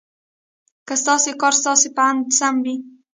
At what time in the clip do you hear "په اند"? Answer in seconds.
1.95-2.21